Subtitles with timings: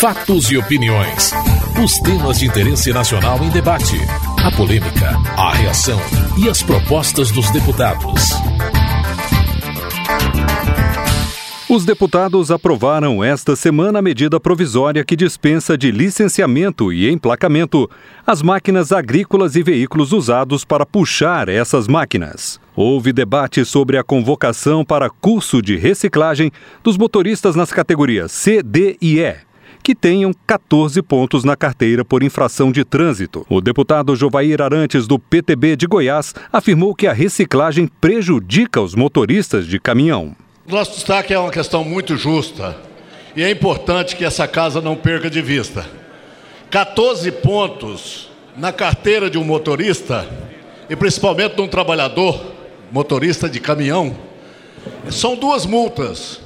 [0.00, 1.30] Fatos e opiniões.
[1.84, 3.98] Os temas de interesse nacional em debate.
[4.42, 6.00] A polêmica, a reação
[6.42, 8.30] e as propostas dos deputados.
[11.68, 17.86] Os deputados aprovaram esta semana a medida provisória que dispensa de licenciamento e emplacamento
[18.26, 22.58] as máquinas agrícolas e veículos usados para puxar essas máquinas.
[22.74, 26.50] Houve debate sobre a convocação para curso de reciclagem
[26.82, 29.49] dos motoristas nas categorias C, D e E
[29.82, 33.44] que tenham 14 pontos na carteira por infração de trânsito.
[33.48, 39.66] O deputado Jovair Arantes, do PTB de Goiás, afirmou que a reciclagem prejudica os motoristas
[39.66, 40.36] de caminhão.
[40.66, 42.76] Nosso destaque é uma questão muito justa
[43.34, 45.86] e é importante que essa casa não perca de vista.
[46.70, 50.28] 14 pontos na carteira de um motorista
[50.88, 52.40] e principalmente de um trabalhador,
[52.92, 54.16] motorista de caminhão,
[55.10, 56.40] são duas multas.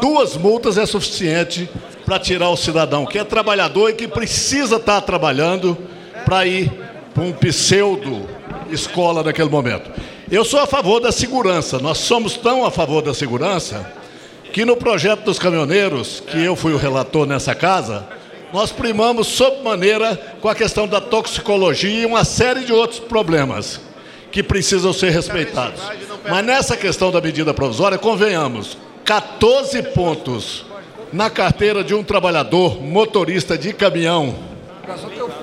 [0.00, 1.68] Duas multas é suficiente
[2.10, 5.78] para tirar o cidadão que é trabalhador e que precisa estar trabalhando
[6.24, 6.68] para ir
[7.14, 8.28] para um pseudo
[8.68, 9.88] escola naquele momento.
[10.28, 11.78] Eu sou a favor da segurança.
[11.78, 13.92] Nós somos tão a favor da segurança
[14.52, 18.04] que no projeto dos caminhoneiros, que eu fui o relator nessa casa,
[18.52, 23.80] nós primamos sob maneira com a questão da toxicologia e uma série de outros problemas
[24.32, 25.80] que precisam ser respeitados.
[26.28, 30.68] Mas nessa questão da medida provisória, convenhamos, 14 pontos
[31.12, 34.34] na carteira de um trabalhador motorista de caminhão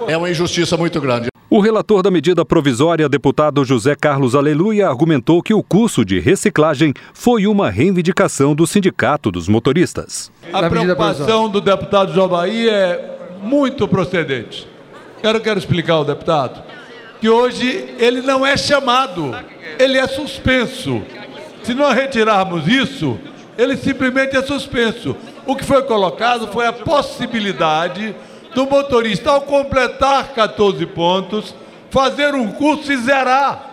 [0.08, 1.28] é uma injustiça muito grande.
[1.50, 6.94] O relator da medida provisória, deputado José Carlos Aleluia, argumentou que o curso de reciclagem
[7.14, 10.30] foi uma reivindicação do Sindicato dos Motoristas.
[10.52, 14.68] A preocupação do deputado João Bahia é muito procedente.
[15.22, 16.62] Quero, quero explicar ao deputado
[17.22, 19.34] que hoje ele não é chamado,
[19.80, 21.02] ele é suspenso.
[21.64, 23.18] Se nós retirarmos isso,
[23.58, 25.16] ele simplesmente é suspenso.
[25.48, 28.14] O que foi colocado foi a possibilidade
[28.54, 31.56] do motorista, ao completar 14 pontos,
[31.90, 33.72] fazer um curso e zerar.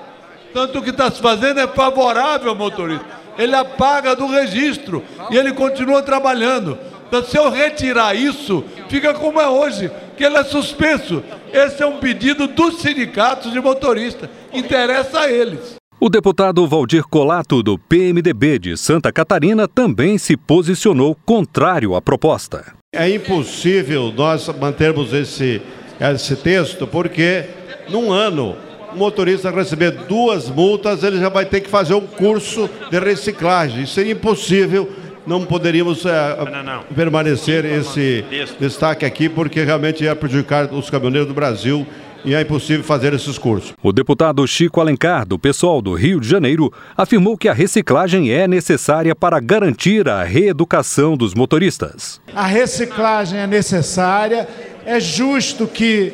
[0.53, 3.04] Tanto o que está se fazendo é favorável ao motorista.
[3.37, 6.78] Ele apaga do registro e ele continua trabalhando.
[7.09, 11.25] Então, se eu retirar isso, fica como é hoje, que ele é suspenso.
[11.53, 14.31] Esse é um pedido dos sindicatos de motoristas.
[14.53, 15.75] Interessa a eles.
[16.04, 22.75] O deputado Valdir Colato, do PMDB de Santa Catarina, também se posicionou contrário à proposta.
[22.92, 25.62] É impossível nós mantermos esse,
[25.98, 27.47] esse texto, porque
[27.88, 28.54] num ano
[28.93, 33.84] o motorista receber duas multas, ele já vai ter que fazer um curso de reciclagem.
[33.84, 34.87] Isso é impossível.
[35.26, 36.82] Não poderíamos é, não, não.
[36.94, 38.22] permanecer esse
[38.60, 41.87] destaque aqui, porque realmente ia prejudicar os caminhoneiros do Brasil
[42.25, 43.75] e é impossível fazer esses cursos.
[43.83, 48.49] O deputado Chico Alencar, do pessoal do Rio de Janeiro, afirmou que a reciclagem é
[48.49, 52.21] necessária para garantir a reeducação dos motoristas.
[52.35, 54.49] A reciclagem é necessária,
[54.87, 56.12] é justo que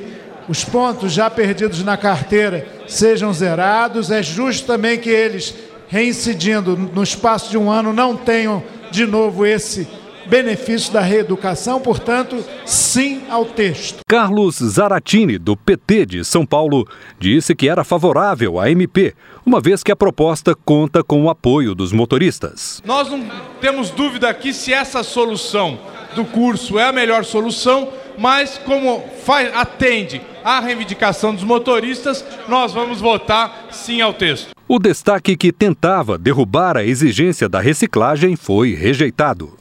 [0.48, 5.54] os pontos já perdidos na carteira sejam zerados, é justo também que eles,
[5.88, 9.86] reincidindo no espaço de um ano, não tenham de novo esse
[10.30, 13.98] benefício da reeducação, portanto, sim ao texto.
[14.08, 19.12] Carlos Zaratini, do PT de São Paulo, disse que era favorável à MP,
[19.44, 22.80] uma vez que a proposta conta com o apoio dos motoristas.
[22.84, 23.28] Nós não
[23.60, 25.78] temos dúvida aqui se essa solução
[26.14, 32.72] do curso é a melhor solução, mas como faz, atende à reivindicação dos motoristas, nós
[32.72, 34.59] vamos votar sim ao texto.
[34.72, 39.58] O destaque que tentava derrubar a exigência da reciclagem foi rejeitado.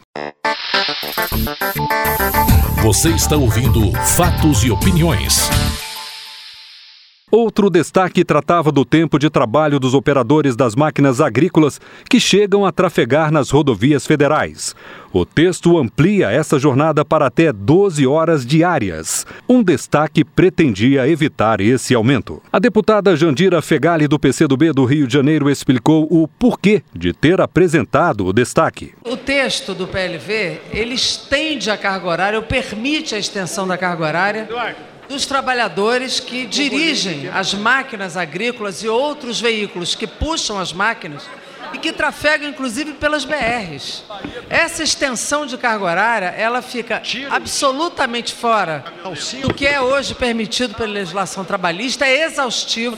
[2.83, 5.49] Você está ouvindo Fatos e Opiniões.
[7.31, 11.79] Outro destaque tratava do tempo de trabalho dos operadores das máquinas agrícolas
[12.09, 14.75] que chegam a trafegar nas rodovias federais.
[15.13, 19.27] O texto amplia essa jornada para até 12 horas diárias.
[19.47, 22.41] Um destaque pretendia evitar esse aumento.
[22.51, 27.39] A deputada Jandira Fegali, do PCdoB do Rio de Janeiro, explicou o porquê de ter
[27.39, 28.93] apresentado o destaque.
[29.05, 34.03] O texto do PLV, ele estende a carga horária, ou permite a extensão da carga
[34.03, 34.49] horária
[35.09, 41.27] dos trabalhadores que dirigem as máquinas agrícolas e outros veículos que puxam as máquinas
[41.73, 44.03] e que trafegam inclusive pelas BRs.
[44.49, 48.83] Essa extensão de carga horária, ela fica absolutamente fora
[49.41, 52.97] do que é hoje permitido pela legislação trabalhista, é exaustivo,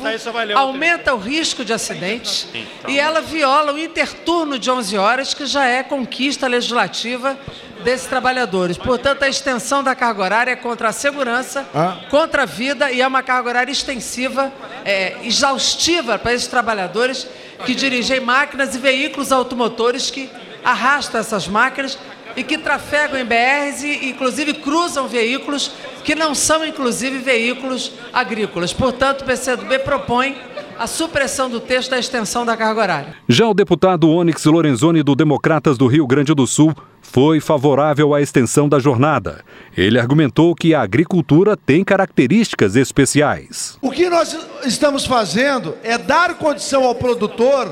[0.55, 2.47] aumenta o risco de acidentes
[2.87, 7.37] e ela viola o interturno de 11 horas, que já é conquista legislativa
[7.83, 8.78] desses trabalhadores.
[8.78, 11.98] Portanto, a extensão da carga horária é contra a segurança, ah.
[12.10, 14.51] contra a vida e é uma carga horária extensiva,
[14.86, 17.28] é, exaustiva para esses trabalhadores
[17.66, 20.30] que dirigem máquinas e veículos automotores que
[20.63, 21.98] arrastam essas máquinas
[22.36, 25.72] e que trafegam em BRs e, inclusive, cruzam veículos
[26.04, 28.74] que não são, inclusive, veículos agrícolas.
[28.74, 30.36] Portanto, o PCdoB propõe
[30.80, 33.16] a supressão do texto da extensão da carga horária.
[33.28, 38.21] Já o deputado Onyx Lorenzoni, do Democratas do Rio Grande do Sul, foi favorável à
[38.21, 39.44] extensão da jornada.
[39.75, 43.77] Ele argumentou que a agricultura tem características especiais.
[43.81, 47.68] O que nós estamos fazendo é dar condição ao produtor,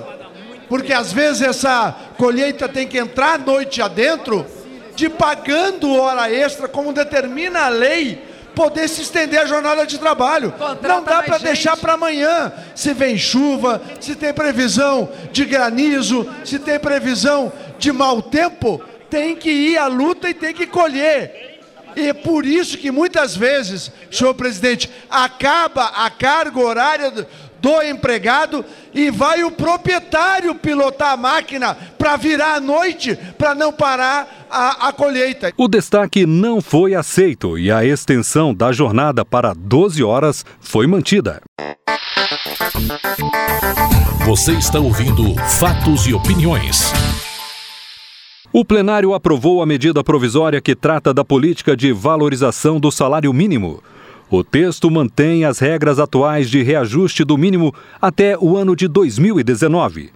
[0.68, 4.46] porque às vezes essa colheita tem que entrar noite adentro,
[4.96, 8.22] de pagando hora extra, como determina a lei,
[8.54, 10.52] poder se estender a jornada de trabalho.
[10.52, 12.52] Contrata Não dá para deixar para amanhã.
[12.76, 19.36] Se vem chuva, se tem previsão de granizo, se tem previsão de mau tempo, tem
[19.36, 21.60] que ir à luta e tem que colher.
[21.96, 27.26] E é por isso que muitas vezes, senhor presidente, acaba a carga horária do,
[27.62, 28.64] do empregado
[28.94, 34.88] e vai o proprietário pilotar a máquina para virar à noite, para não parar a,
[34.88, 35.52] a colheita.
[35.58, 41.42] O destaque não foi aceito e a extensão da jornada para 12 horas foi mantida.
[44.26, 46.94] Você está ouvindo Fatos e Opiniões.
[48.52, 53.84] O plenário aprovou a medida provisória que trata da política de valorização do salário mínimo.
[54.28, 60.10] O texto mantém as regras atuais de reajuste do mínimo até o ano de 2019.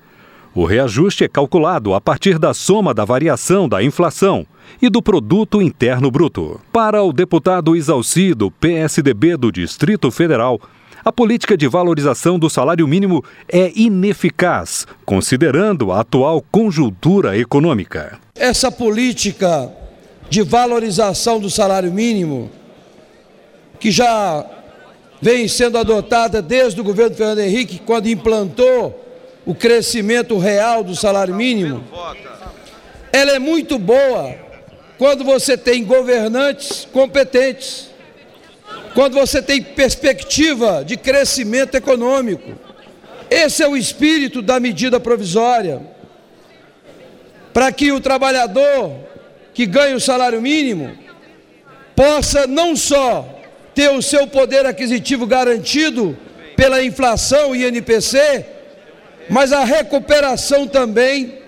[0.55, 4.47] O reajuste é calculado a partir da soma da variação da inflação
[4.81, 6.59] e do produto interno bruto.
[6.71, 10.59] Para o deputado Isalci, do PSDB do Distrito Federal,
[11.05, 18.19] a política de valorização do salário mínimo é ineficaz, considerando a atual conjuntura econômica.
[18.35, 19.71] essa política
[20.29, 22.49] de valorização do salário mínimo,
[23.79, 24.45] que já
[25.21, 28.99] vem sendo adotada desde o governo Fernando Henrique, quando implantou
[29.45, 31.83] o crescimento real do salário mínimo,
[33.11, 34.35] ela é muito boa
[34.97, 37.89] quando você tem governantes competentes,
[38.93, 42.53] quando você tem perspectiva de crescimento econômico.
[43.29, 45.81] Esse é o espírito da medida provisória
[47.51, 48.95] para que o trabalhador
[49.53, 50.95] que ganha o salário mínimo
[51.95, 53.39] possa não só
[53.73, 56.17] ter o seu poder aquisitivo garantido
[56.55, 58.45] pela inflação e INPC,
[59.29, 61.39] mas a recuperação também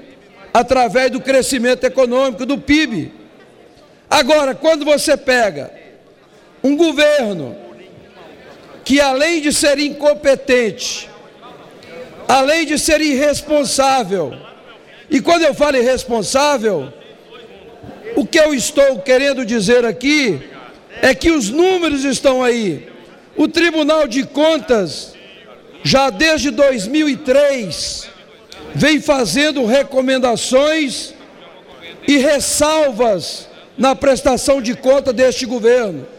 [0.53, 3.11] através do crescimento econômico do PIB.
[4.09, 5.84] Agora, quando você pega
[6.65, 7.55] um governo
[8.83, 11.07] que além de ser incompetente,
[12.27, 14.33] além de ser irresponsável,
[15.07, 16.91] e quando eu falo irresponsável,
[18.15, 20.41] o que eu estou querendo dizer aqui
[21.03, 22.89] é que os números estão aí.
[23.37, 25.13] O Tribunal de Contas,
[25.83, 28.09] já desde 2003,
[28.73, 31.13] vem fazendo recomendações
[32.07, 33.47] e ressalvas
[33.77, 36.14] na prestação de conta deste governo.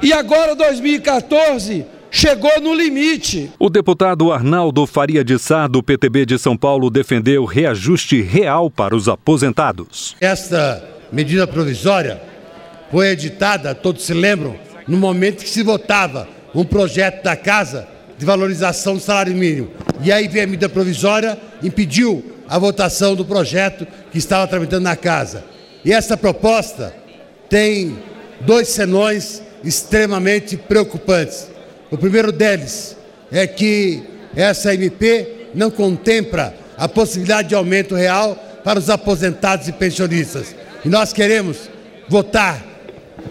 [0.00, 3.50] E agora, 2014, chegou no limite.
[3.58, 8.94] O deputado Arnaldo Faria de Sá, do PTB de São Paulo, defendeu reajuste real para
[8.94, 10.14] os aposentados.
[10.20, 12.22] Esta medida provisória
[12.92, 14.54] foi editada, todos se lembram,
[14.86, 19.70] no momento que se votava um projeto da Casa de valorização do salário mínimo.
[20.00, 24.94] E aí veio a medida provisória, impediu a votação do projeto que estava tramitando na
[24.94, 25.44] Casa.
[25.84, 26.94] E essa proposta
[27.50, 27.98] tem
[28.40, 31.48] dois senões extremamente preocupantes.
[31.90, 32.96] O primeiro deles
[33.30, 34.02] é que
[34.36, 40.54] essa MP não contempla a possibilidade de aumento real para os aposentados e pensionistas.
[40.84, 41.70] E nós queremos
[42.08, 42.64] votar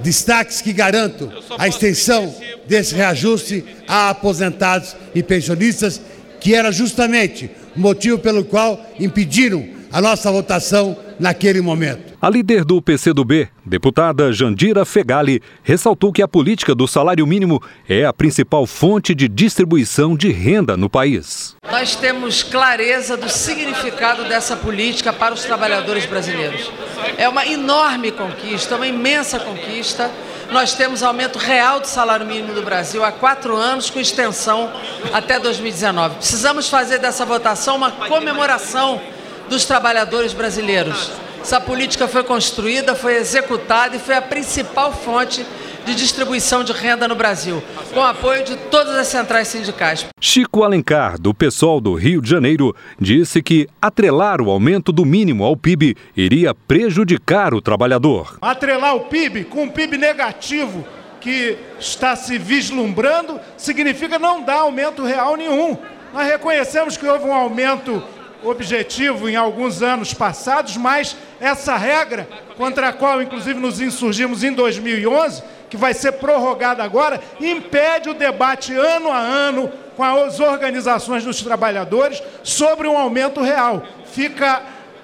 [0.01, 2.33] destaques que garantam a extensão
[2.67, 6.01] desse reajuste a aposentados e pensionistas,
[6.39, 12.15] que era justamente o motivo pelo qual impediram a nossa votação naquele momento.
[12.21, 18.05] A líder do PCdoB, deputada Jandira Fegali, ressaltou que a política do salário mínimo é
[18.05, 21.55] a principal fonte de distribuição de renda no país.
[21.71, 26.71] Nós temos clareza do significado dessa política para os trabalhadores brasileiros.
[27.17, 30.11] É uma enorme conquista, uma imensa conquista.
[30.51, 34.71] Nós temos aumento real do salário mínimo do Brasil há quatro anos, com extensão
[35.11, 36.17] até 2019.
[36.17, 39.01] Precisamos fazer dessa votação uma comemoração
[39.49, 41.11] dos trabalhadores brasileiros.
[41.41, 45.45] Essa política foi construída, foi executada e foi a principal fonte
[45.85, 47.63] de distribuição de renda no Brasil,
[47.93, 50.05] com apoio de todas as centrais sindicais.
[50.19, 55.45] Chico Alencar, do PSOL do Rio de Janeiro, disse que atrelar o aumento do mínimo
[55.45, 58.37] ao PIB iria prejudicar o trabalhador.
[58.41, 60.85] Atrelar o PIB com um PIB negativo
[61.21, 65.77] que está se vislumbrando significa não dar aumento real nenhum.
[66.13, 68.03] Nós reconhecemos que houve um aumento
[68.43, 74.53] objetivo em alguns anos passados, mas essa regra contra a qual, inclusive, nos insurgimos em
[74.53, 81.23] 2011, que vai ser prorrogada agora, impede o debate ano a ano com as organizações
[81.23, 83.83] dos trabalhadores sobre um aumento real.
[84.05, 84.61] Fica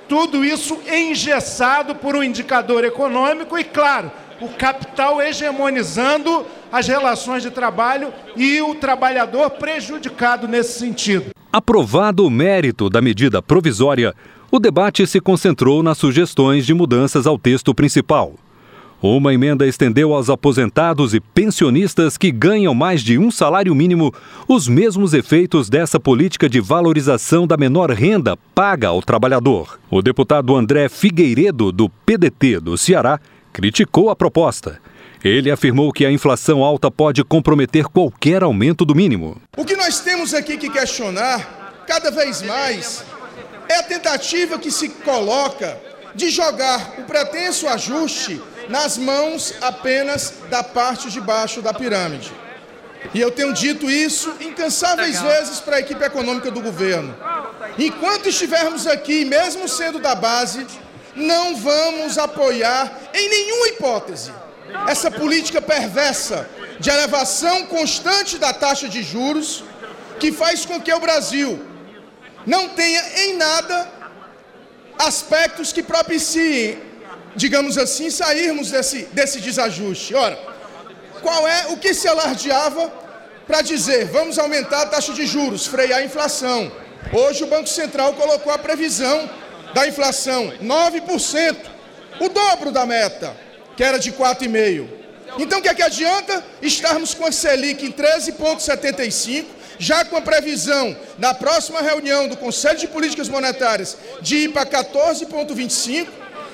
[0.08, 7.50] tudo isso engessado por um indicador econômico e, claro, o capital hegemonizando as relações de
[7.50, 11.33] trabalho e o trabalhador prejudicado nesse sentido.
[11.54, 14.16] Aprovado o mérito da medida provisória,
[14.50, 18.34] o debate se concentrou nas sugestões de mudanças ao texto principal.
[19.00, 24.12] Uma emenda estendeu aos aposentados e pensionistas que ganham mais de um salário mínimo
[24.48, 29.80] os mesmos efeitos dessa política de valorização da menor renda paga ao trabalhador.
[29.92, 33.20] O deputado André Figueiredo, do PDT do Ceará,
[33.52, 34.82] criticou a proposta.
[35.24, 39.42] Ele afirmou que a inflação alta pode comprometer qualquer aumento do mínimo.
[39.56, 43.06] O que nós temos aqui que questionar, cada vez mais,
[43.70, 45.80] é a tentativa que se coloca
[46.14, 52.32] de jogar o pretenso ajuste nas mãos apenas da parte de baixo da pirâmide.
[53.14, 57.16] E eu tenho dito isso incansáveis vezes para a equipe econômica do governo.
[57.80, 60.68] Enquanto estivermos aqui, mesmo sendo da base,
[61.16, 64.32] não vamos apoiar, em nenhuma hipótese,
[64.88, 66.50] essa política perversa
[66.80, 69.64] de elevação constante da taxa de juros,
[70.20, 71.60] que faz com que o Brasil
[72.46, 73.88] não tenha em nada
[74.98, 76.94] aspectos que propiciem
[77.36, 80.14] digamos assim, sairmos desse, desse desajuste.
[80.16, 80.38] Ora,
[81.22, 82.92] qual é o que se alardeava
[83.48, 86.72] para dizer vamos aumentar a taxa de juros, frear a inflação?
[87.12, 89.30] Hoje o Banco Central colocou a previsão
[89.74, 91.58] da inflação 9%,
[92.20, 93.36] o dobro da meta,
[93.76, 94.86] que era de 4,5%.
[95.40, 99.46] Então o que é que adianta estarmos com a Selic em 13,75%,
[99.80, 104.66] já com a previsão na próxima reunião do Conselho de Políticas Monetárias de ir para
[104.66, 106.08] 14,25%,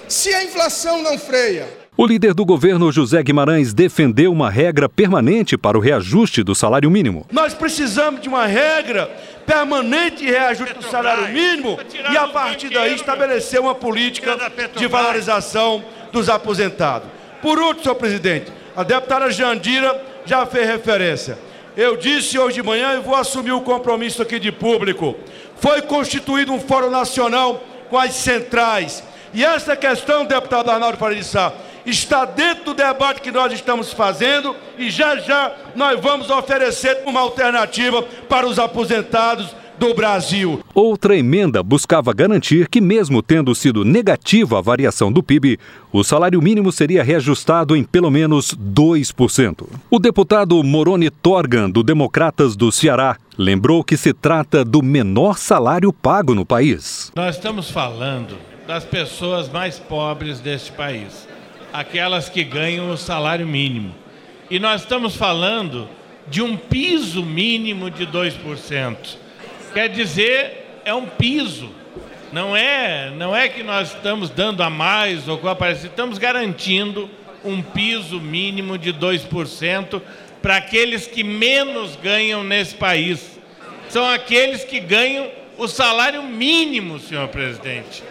[0.07, 1.67] se a inflação não freia.
[1.95, 6.89] O líder do governo, José Guimarães, defendeu uma regra permanente para o reajuste do salário
[6.89, 7.27] mínimo.
[7.29, 9.11] Nós precisamos de uma regra
[9.45, 11.77] permanente de reajuste do salário mínimo
[12.09, 14.37] e, a partir daí, estabelecer uma política
[14.77, 17.07] de valorização dos aposentados.
[17.41, 21.37] Por último, senhor presidente, a deputada Jandira já fez referência.
[21.75, 25.15] Eu disse hoje de manhã e vou assumir o compromisso aqui de público.
[25.57, 31.23] Foi constituído um fórum nacional com as centrais e essa questão, deputado Arnaldo Faria de
[31.23, 31.53] Sá,
[31.85, 37.19] está dentro do debate que nós estamos fazendo e já já nós vamos oferecer uma
[37.19, 40.59] alternativa para os aposentados do Brasil.
[40.75, 45.57] Outra emenda buscava garantir que, mesmo tendo sido negativa a variação do PIB,
[45.91, 49.67] o salário mínimo seria reajustado em pelo menos 2%.
[49.89, 55.93] O deputado Moroni Torgan, do Democratas do Ceará, lembrou que se trata do menor salário
[55.93, 57.11] pago no país.
[57.15, 61.27] Nós estamos falando das pessoas mais pobres deste país,
[61.71, 63.95] aquelas que ganham o salário mínimo.
[64.51, 65.87] E nós estamos falando
[66.29, 69.28] de um piso mínimo de 2%.
[69.73, 71.69] Quer dizer, é um piso.
[72.31, 77.09] Não é, não é que nós estamos dando a mais ou coisa parecida, estamos garantindo
[77.43, 80.01] um piso mínimo de 2%
[80.41, 83.39] para aqueles que menos ganham nesse país.
[83.89, 88.03] São aqueles que ganham o salário mínimo, senhor presidente.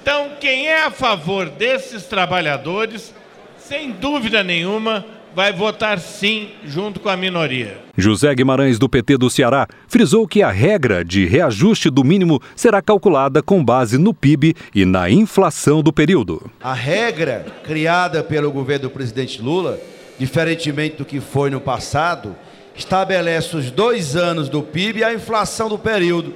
[0.00, 3.14] Então, quem é a favor desses trabalhadores,
[3.58, 5.04] sem dúvida nenhuma,
[5.34, 7.78] vai votar sim junto com a minoria.
[7.96, 12.80] José Guimarães, do PT do Ceará, frisou que a regra de reajuste do mínimo será
[12.80, 16.50] calculada com base no PIB e na inflação do período.
[16.62, 19.78] A regra criada pelo governo do presidente Lula,
[20.18, 22.36] diferentemente do que foi no passado,
[22.76, 26.34] estabelece os dois anos do PIB e a inflação do período.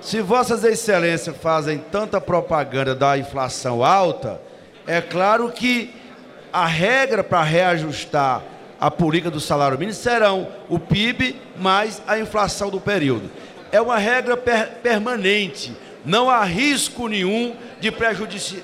[0.00, 4.40] Se Vossas Excelências fazem tanta propaganda da inflação alta,
[4.86, 6.01] é claro que
[6.52, 8.42] a regra para reajustar
[8.80, 13.30] a política do salário mínimo serão o PIB mais a inflação do período.
[13.70, 15.72] É uma regra per permanente.
[16.04, 17.92] Não há risco nenhum de,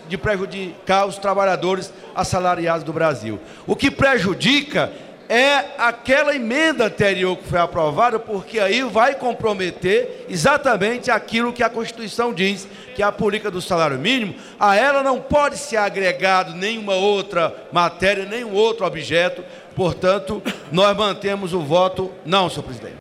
[0.08, 3.38] de prejudicar os trabalhadores assalariados do Brasil.
[3.64, 4.92] O que prejudica
[5.28, 11.68] é aquela emenda anterior que foi aprovada, porque aí vai comprometer exatamente aquilo que a
[11.68, 16.54] Constituição diz, que é a política do salário mínimo, a ela não pode ser agregado
[16.54, 19.44] nenhuma outra matéria, nenhum outro objeto,
[19.76, 20.42] portanto,
[20.72, 22.96] nós mantemos o voto não, senhor presidente.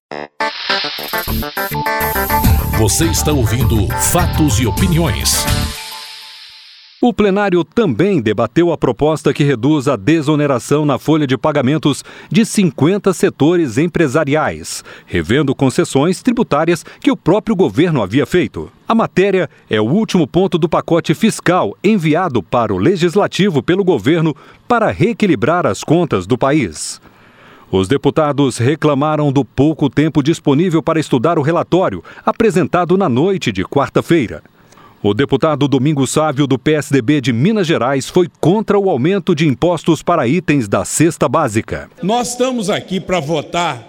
[2.78, 5.77] Você está ouvindo Fatos e Opiniões.
[7.00, 12.44] O plenário também debateu a proposta que reduz a desoneração na folha de pagamentos de
[12.44, 18.72] 50 setores empresariais, revendo concessões tributárias que o próprio governo havia feito.
[18.88, 24.36] A matéria é o último ponto do pacote fiscal enviado para o legislativo pelo governo
[24.68, 27.00] para reequilibrar as contas do país.
[27.72, 33.63] Os deputados reclamaram do pouco tempo disponível para estudar o relatório apresentado na noite de
[33.63, 34.42] quarta-feira.
[35.01, 40.01] O deputado Domingos Sávio, do PSDB de Minas Gerais, foi contra o aumento de impostos
[40.01, 41.88] para itens da cesta básica.
[42.01, 43.80] Nós estamos aqui para votar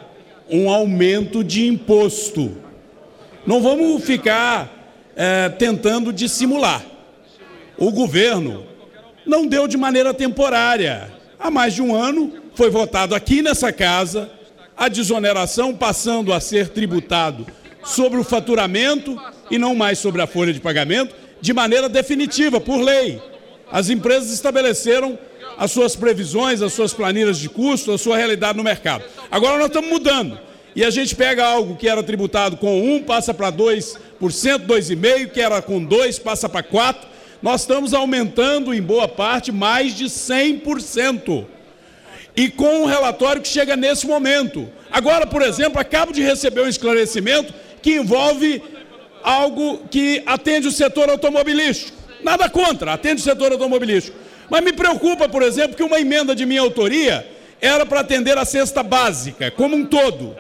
[0.51, 2.53] um aumento de imposto.
[3.47, 4.71] Não vamos ficar
[5.17, 6.85] é, tentando dissimular.
[7.79, 8.65] O governo
[9.25, 11.11] não deu de maneira temporária.
[11.41, 14.31] Há mais de um ano foi votado aqui nessa casa
[14.77, 17.47] a desoneração passando a ser tributado
[17.83, 19.19] sobre o faturamento
[19.51, 23.21] e não mais sobre a folha de pagamento, de maneira definitiva, por lei.
[23.71, 25.19] As empresas estabeleceram
[25.57, 29.05] as suas previsões, as suas planilhas de custo, a sua realidade no mercado.
[29.31, 30.39] Agora nós estamos mudando.
[30.77, 35.41] E a gente pega algo que era tributado com 1, passa para 2%, 2,5%, que
[35.41, 36.97] era com 2, passa para 4%.
[37.43, 41.47] Nós estamos aumentando, em boa parte, mais de 100%.
[42.37, 44.69] E com um relatório que chega nesse momento.
[44.91, 47.53] Agora, por exemplo, acabo de receber um esclarecimento
[47.83, 48.63] que envolve
[49.23, 51.97] algo que atende o setor automobilístico.
[52.23, 54.17] Nada contra, atende o setor automobilístico.
[54.51, 57.27] Mas me preocupa, por exemplo, que uma emenda de minha autoria
[57.61, 60.37] era para atender a cesta básica, como um todo.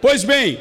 [0.00, 0.60] Pois bem,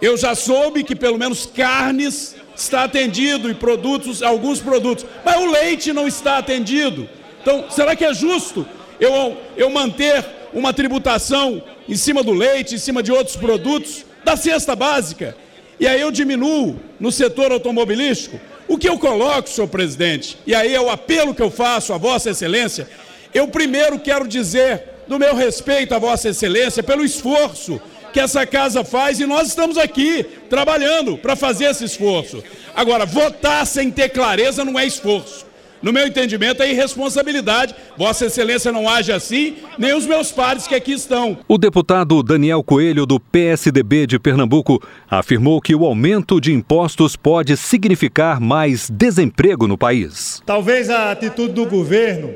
[0.00, 5.50] eu já soube que pelo menos carnes está atendido e produtos, alguns produtos, mas o
[5.50, 7.08] leite não está atendido.
[7.40, 8.66] Então, será que é justo
[8.98, 14.36] eu, eu manter uma tributação em cima do leite, em cima de outros produtos, da
[14.36, 15.36] cesta básica?
[15.78, 20.74] E aí eu diminuo no setor automobilístico, o que eu coloco, senhor presidente, e aí
[20.74, 22.88] é o apelo que eu faço a Vossa Excelência,
[23.32, 27.80] eu primeiro quero dizer do meu respeito a Vossa Excelência pelo esforço
[28.12, 32.42] que essa casa faz e nós estamos aqui trabalhando para fazer esse esforço.
[32.74, 35.45] Agora, votar sem ter clareza não é esforço.
[35.82, 37.74] No meu entendimento, é irresponsabilidade.
[37.96, 41.38] Vossa Excelência não age assim, nem os meus pares que aqui estão.
[41.46, 47.56] O deputado Daniel Coelho, do PSDB de Pernambuco, afirmou que o aumento de impostos pode
[47.56, 50.42] significar mais desemprego no país.
[50.46, 52.34] Talvez a atitude do governo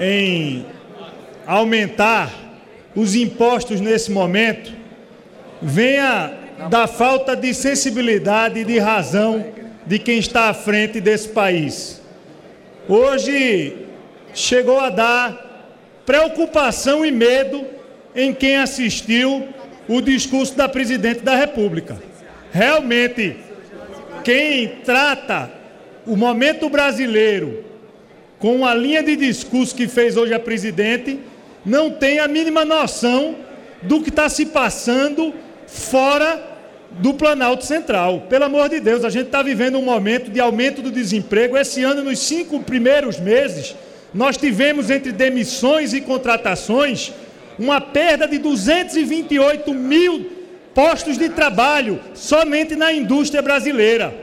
[0.00, 0.64] em
[1.46, 2.32] aumentar
[2.96, 4.72] os impostos nesse momento
[5.60, 6.32] venha
[6.70, 9.44] da falta de sensibilidade e de razão
[9.86, 12.01] de quem está à frente desse país
[12.88, 13.76] hoje
[14.34, 15.70] chegou a dar
[16.04, 17.64] preocupação e medo
[18.14, 19.48] em quem assistiu
[19.88, 22.00] o discurso da presidente da República.
[22.52, 23.36] Realmente,
[24.24, 25.50] quem trata
[26.06, 27.64] o momento brasileiro
[28.38, 31.20] com a linha de discurso que fez hoje a presidente,
[31.64, 33.36] não tem a mínima noção
[33.82, 35.32] do que está se passando
[35.66, 36.51] fora
[36.98, 38.26] do Planalto Central.
[38.28, 41.56] Pelo amor de Deus, a gente está vivendo um momento de aumento do desemprego.
[41.56, 43.74] Esse ano, nos cinco primeiros meses,
[44.12, 47.12] nós tivemos entre demissões e contratações
[47.58, 50.30] uma perda de 228 mil
[50.74, 54.14] postos de trabalho somente na indústria brasileira.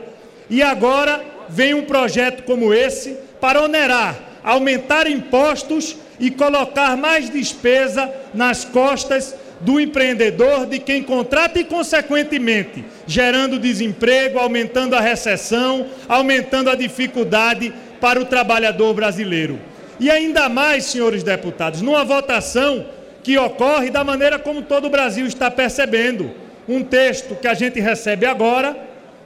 [0.50, 8.12] E agora vem um projeto como esse para onerar, aumentar impostos e colocar mais despesa
[8.34, 16.70] nas costas do empreendedor, de quem contrata e, consequentemente, gerando desemprego, aumentando a recessão, aumentando
[16.70, 19.60] a dificuldade para o trabalhador brasileiro.
[20.00, 22.86] E ainda mais, senhores deputados, numa votação
[23.22, 26.32] que ocorre da maneira como todo o Brasil está percebendo.
[26.68, 28.78] Um texto que a gente recebe agora,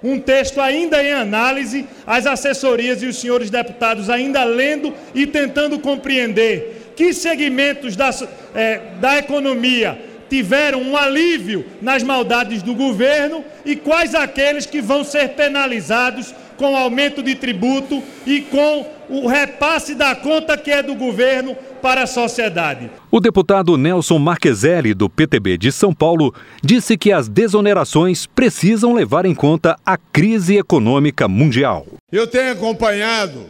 [0.03, 5.77] um texto ainda em análise, as assessorias e os senhores deputados ainda lendo e tentando
[5.79, 8.09] compreender que segmentos da,
[8.55, 15.03] é, da economia tiveram um alívio nas maldades do governo e quais aqueles que vão
[15.03, 20.95] ser penalizados com aumento de tributo e com o repasse da conta que é do
[20.95, 22.89] governo para a sociedade.
[23.11, 29.27] O deputado Nelson Marqueselli, do PTB de São Paulo, disse que as desonerações precisam levar
[29.27, 31.85] em conta a crise econômica mundial.
[32.11, 33.45] Eu tenho acompanhado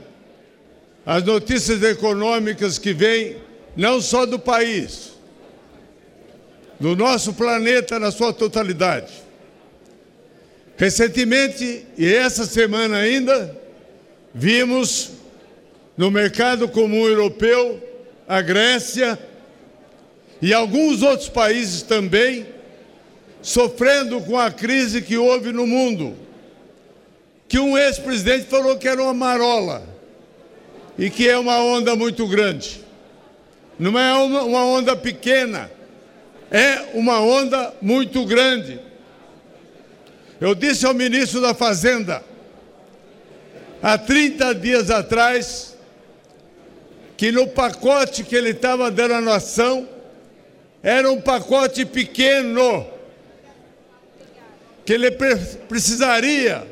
[1.05, 3.37] as notícias econômicas que vêm
[3.77, 5.12] não só do país,
[6.79, 9.13] no nosso planeta na sua totalidade.
[10.75, 13.55] Recentemente, e essa semana ainda,
[14.33, 15.11] vimos
[15.95, 17.81] no mercado comum europeu
[18.27, 19.19] a Grécia
[20.41, 22.47] e alguns outros países também
[23.41, 26.15] sofrendo com a crise que houve no mundo.
[27.47, 29.93] Que um ex-presidente falou que era uma marola.
[30.97, 32.83] e que é uma onda muito grande.
[33.79, 35.71] Não é uma, uma onda pequena,
[36.53, 38.79] é uma onda muito grande.
[40.39, 42.23] Eu disse ao ministro da Fazenda,
[43.81, 45.75] há 30 dias atrás,
[47.17, 49.89] que no pacote que ele estava dando à nação,
[50.83, 52.85] era um pacote pequeno,
[54.85, 55.09] que ele
[55.67, 56.67] precisaria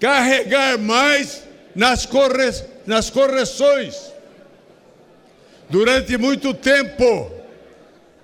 [0.00, 2.52] carregar mais nas, corre
[2.84, 4.10] nas correções.
[5.68, 7.35] Durante muito tempo,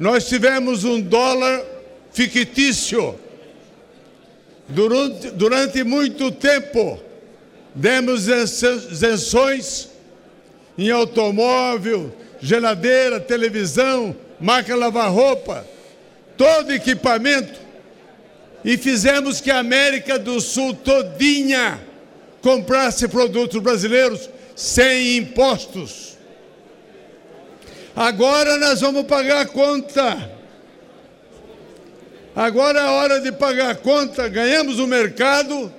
[0.03, 1.63] nós tivemos um dólar
[2.13, 3.15] fictício.
[4.67, 7.01] Durante, durante muito tempo,
[7.73, 9.91] demos isenções
[10.77, 15.65] em automóvel, geladeira, televisão, máquina lavar roupa,
[16.37, 17.61] todo equipamento
[18.65, 21.81] e fizemos que a América do Sul todinha
[22.41, 26.12] comprasse produtos brasileiros sem impostos.
[27.95, 30.31] Agora nós vamos pagar a conta.
[32.35, 34.27] Agora é a hora de pagar a conta.
[34.29, 35.71] Ganhamos o mercado,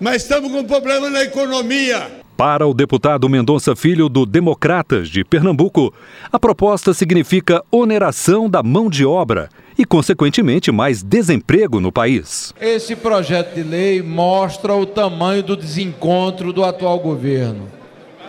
[0.00, 2.24] mas estamos com um problema na economia.
[2.36, 5.94] Para o deputado Mendonça Filho, do Democratas de Pernambuco,
[6.32, 9.48] a proposta significa oneração da mão de obra
[9.78, 12.52] e, consequentemente, mais desemprego no país.
[12.60, 17.68] Esse projeto de lei mostra o tamanho do desencontro do atual governo.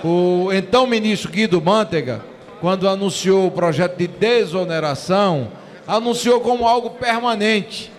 [0.07, 2.21] O então ministro Guido Mantega,
[2.61, 5.47] quando anunciou o projeto de desoneração,
[5.87, 7.91] anunciou como algo permanente,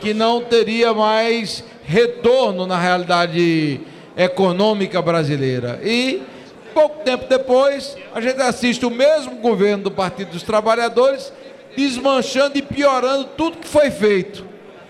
[0.00, 3.80] que não teria mais retorno na realidade
[4.16, 5.78] econômica brasileira.
[5.84, 6.24] E
[6.74, 11.32] pouco tempo depois, a gente assiste o mesmo governo do Partido dos Trabalhadores
[11.76, 14.44] desmanchando e piorando tudo que foi feito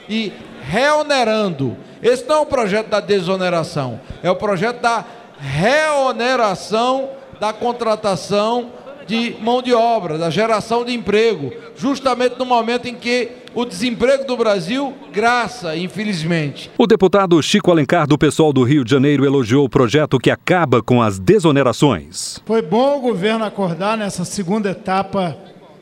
[0.09, 0.33] e
[0.63, 1.77] reonerando.
[2.03, 5.05] Esse não é o projeto da desoneração, é o projeto da
[5.43, 8.71] reoneração da contratação
[9.05, 14.25] de mão de obra, da geração de emprego, justamente no momento em que o desemprego
[14.25, 16.71] do Brasil graça, infelizmente.
[16.79, 20.81] O deputado Chico Alencar, do pessoal do Rio de Janeiro, elogiou o projeto que acaba
[20.81, 22.41] com as desonerações.
[22.47, 25.37] Foi bom o governo acordar nessa segunda etapa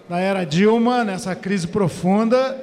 [0.09, 2.59] da era Dilma, nessa crise profunda,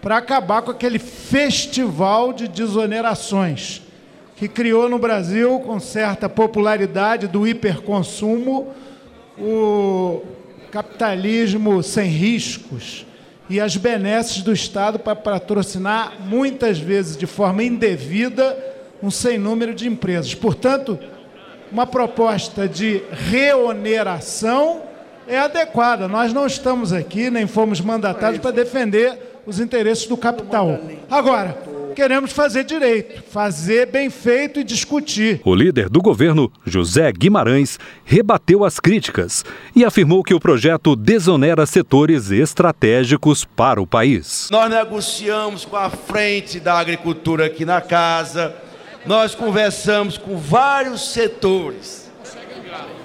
[0.00, 3.82] para acabar com aquele festival de desonerações
[4.40, 8.68] que criou no Brasil, com certa popularidade do hiperconsumo,
[9.38, 10.22] o
[10.72, 13.04] capitalismo sem riscos
[13.50, 18.56] e as benesses do Estado para patrocinar, muitas vezes de forma indevida,
[19.02, 20.34] um sem número de empresas.
[20.34, 20.98] Portanto,
[21.70, 24.84] uma proposta de reoneração
[25.28, 26.08] é adequada.
[26.08, 30.80] Nós não estamos aqui, nem fomos mandatados para defender os interesses do capital.
[31.10, 31.58] Agora,
[31.94, 35.40] queremos fazer direito, fazer bem feito e discutir.
[35.44, 41.66] O líder do governo, José Guimarães, rebateu as críticas e afirmou que o projeto desonera
[41.66, 44.48] setores estratégicos para o país.
[44.50, 48.54] Nós negociamos com a frente da agricultura aqui na casa,
[49.06, 52.10] nós conversamos com vários setores.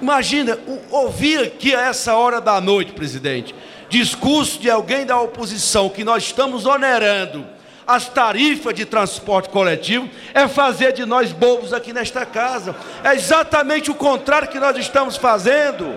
[0.00, 0.58] Imagina
[0.90, 3.54] ouvir aqui a essa hora da noite, presidente,
[3.88, 7.55] discurso de alguém da oposição que nós estamos onerando
[7.86, 12.74] as tarifas de transporte coletivo, é fazer de nós bobos aqui nesta casa.
[13.04, 15.96] É exatamente o contrário que nós estamos fazendo.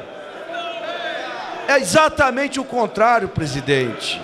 [1.68, 4.22] É exatamente o contrário, presidente.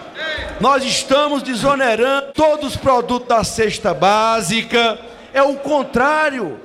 [0.59, 4.99] Nós estamos desonerando todos os produtos da cesta básica.
[5.33, 6.59] É o contrário.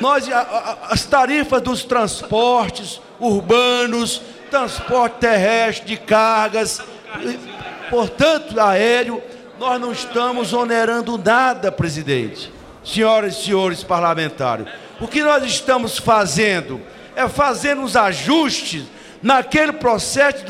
[0.00, 0.28] Nós,
[0.88, 6.80] as tarifas dos transportes urbanos, transporte terrestre de cargas,
[7.90, 9.20] portanto, aéreo,
[9.58, 12.52] nós não estamos onerando nada, presidente.
[12.84, 14.66] Senhoras e senhores parlamentares,
[15.00, 16.80] o que nós estamos fazendo
[17.14, 18.84] é fazendo os ajustes
[19.22, 20.44] naquele processo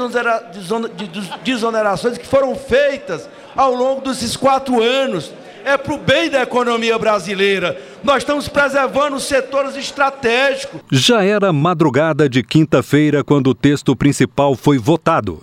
[0.94, 1.09] de
[1.42, 5.33] desonerações que foram feitas ao longo desses quatro anos.
[5.64, 7.79] É para o bem da economia brasileira.
[8.03, 10.81] Nós estamos preservando os setores estratégicos.
[10.90, 15.42] Já era madrugada de quinta-feira quando o texto principal foi votado.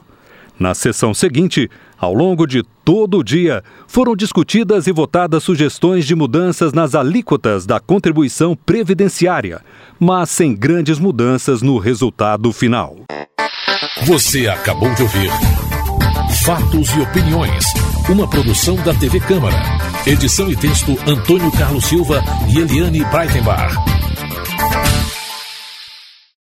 [0.58, 6.16] Na sessão seguinte, ao longo de todo o dia, foram discutidas e votadas sugestões de
[6.16, 9.62] mudanças nas alíquotas da contribuição previdenciária,
[10.00, 12.98] mas sem grandes mudanças no resultado final.
[14.04, 15.32] Você acabou de ouvir
[16.44, 17.66] Fatos e Opiniões,
[18.10, 19.56] uma produção da TV Câmara.
[20.06, 23.74] Edição e texto Antônio Carlos Silva e Eliane Breitenbach.